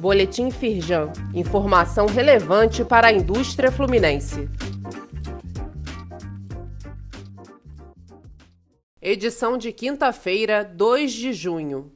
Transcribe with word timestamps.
Boletim 0.00 0.50
Firjan. 0.50 1.12
Informação 1.34 2.06
relevante 2.06 2.82
para 2.82 3.08
a 3.08 3.12
indústria 3.12 3.70
fluminense. 3.70 4.48
Edição 9.02 9.58
de 9.58 9.72
quinta-feira, 9.72 10.64
2 10.64 11.12
de 11.12 11.34
junho. 11.34 11.92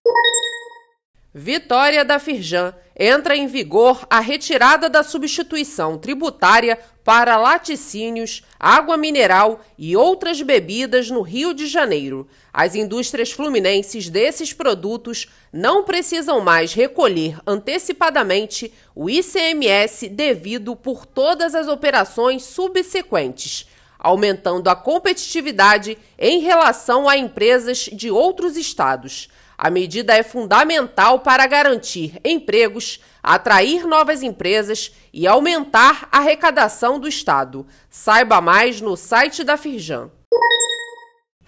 Vitória 1.37 2.05
da 2.05 2.21
Firjan. 2.21 2.73
Entra 2.96 3.37
em 3.37 3.48
vigor 3.48 4.07
a 4.09 4.21
retirada 4.21 4.89
da 4.89 5.03
substituição 5.03 5.99
tributária 5.99 6.79
para 7.03 7.37
laticínios, 7.37 8.45
água 8.57 8.96
mineral 8.96 9.61
e 9.77 9.96
outras 9.96 10.41
bebidas 10.41 11.11
no 11.11 11.23
Rio 11.23 11.53
de 11.53 11.67
Janeiro. 11.67 12.29
As 12.53 12.77
indústrias 12.77 13.32
fluminenses 13.32 14.09
desses 14.09 14.53
produtos 14.53 15.27
não 15.53 15.82
precisam 15.82 16.41
mais 16.41 16.73
recolher 16.73 17.37
antecipadamente 17.45 18.72
o 18.94 19.11
ICMS 19.11 20.08
devido 20.08 20.77
por 20.77 21.05
todas 21.05 21.53
as 21.57 21.66
operações 21.66 22.44
subsequentes, 22.44 23.66
aumentando 23.99 24.71
a 24.71 24.77
competitividade 24.77 25.99
em 26.16 26.43
relação 26.43 27.08
a 27.08 27.16
empresas 27.19 27.91
de 27.93 28.08
outros 28.08 28.57
estados. 28.57 29.29
A 29.64 29.71
medida 29.71 30.14
é 30.14 30.23
fundamental 30.23 31.21
para 31.21 31.46
garantir 31.46 32.20
empregos, 32.22 33.00
atrair 33.22 33.86
novas 33.86 34.22
empresas 34.22 34.92
e 35.11 35.27
aumentar 35.27 36.06
a 36.12 36.19
arrecadação 36.19 37.00
do 37.00 37.09
Estado. 37.09 37.67
Saiba 37.89 38.42
mais 38.42 38.83
no 38.83 38.95
site 38.95 39.42
da 39.42 39.56
Firjan. 39.56 40.11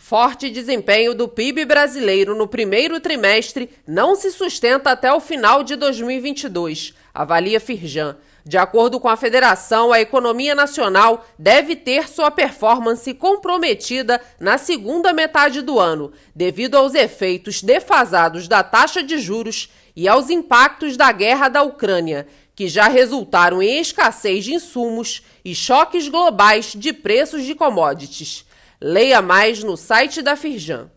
Forte 0.09 0.49
desempenho 0.49 1.17
do 1.17 1.27
PIB 1.27 1.65
brasileiro 1.65 2.33
no 2.33 2.47
primeiro 2.47 3.01
trimestre 3.01 3.69
não 3.85 4.15
se 4.15 4.31
sustenta 4.31 4.93
até 4.93 5.13
o 5.13 5.19
final 5.19 5.65
de 5.65 5.75
2022, 5.75 6.95
avalia 7.13 7.59
Firjan. 7.59 8.17
De 8.45 8.57
acordo 8.57 9.01
com 9.01 9.09
a 9.09 9.17
federação, 9.17 9.93
a 9.93 10.01
economia 10.01 10.55
nacional 10.55 11.27
deve 11.37 11.75
ter 11.75 12.09
sua 12.09 12.31
performance 12.31 13.13
comprometida 13.15 14.21
na 14.39 14.59
segunda 14.59 15.13
metade 15.13 15.61
do 15.61 15.77
ano, 15.81 16.13
devido 16.33 16.77
aos 16.77 16.95
efeitos 16.95 17.61
defasados 17.61 18.47
da 18.47 18.63
taxa 18.63 19.03
de 19.03 19.19
juros 19.19 19.73
e 19.97 20.07
aos 20.07 20.31
impactos 20.31 20.97
da 20.97 21.11
guerra 21.11 21.49
da 21.49 21.65
Ucrânia, 21.65 22.29
que 22.55 22.69
já 22.69 22.87
resultaram 22.87 23.61
em 23.61 23.81
escassez 23.81 24.45
de 24.45 24.55
insumos 24.55 25.25
e 25.45 25.53
choques 25.53 26.07
globais 26.07 26.75
de 26.77 26.93
preços 26.93 27.43
de 27.43 27.57
commodities. 27.57 28.47
Leia 28.81 29.23
mais 29.23 29.63
no 29.65 29.75
site 29.75 30.21
da 30.21 30.37
Firjan. 30.37 30.91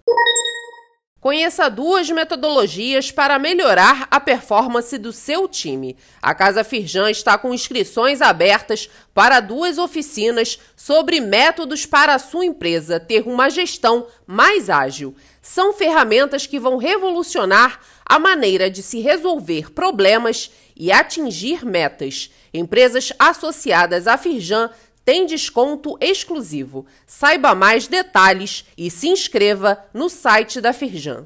Conheça 1.22 1.70
duas 1.70 2.10
metodologias 2.10 3.10
para 3.10 3.40
melhorar 3.40 4.06
a 4.12 4.20
performance 4.20 4.98
do 4.98 5.14
seu 5.14 5.48
time. 5.48 5.98
A 6.22 6.36
Casa 6.36 6.64
Firjan 6.64 7.10
está 7.10 7.38
com 7.38 7.54
inscrições 7.54 8.22
abertas 8.22 8.90
para 9.14 9.40
duas 9.40 9.78
oficinas 9.78 10.60
sobre 10.76 11.22
métodos 11.22 11.86
para 11.86 12.16
a 12.16 12.20
sua 12.20 12.46
empresa 12.46 13.00
ter 13.00 13.26
uma 13.26 13.50
gestão 13.50 14.08
mais 14.28 14.70
ágil. 14.70 15.16
São 15.42 15.72
ferramentas 15.72 16.46
que 16.46 16.60
vão 16.60 16.78
revolucionar 16.78 17.80
a 18.06 18.20
maneira 18.20 18.70
de 18.70 18.82
se 18.82 19.00
resolver 19.00 19.72
problemas 19.72 20.52
e 20.76 20.92
atingir 20.92 21.66
metas. 21.66 22.30
Empresas 22.54 23.12
associadas 23.20 24.08
à 24.08 24.18
Firjan 24.18 24.70
tem 25.10 25.26
desconto 25.26 25.98
exclusivo. 26.00 26.86
Saiba 27.08 27.56
mais 27.56 27.88
detalhes 27.88 28.64
e 28.78 28.92
se 28.92 29.08
inscreva 29.08 29.80
no 29.92 30.08
site 30.08 30.62
da 30.62 30.72
Firjan. 30.72 31.26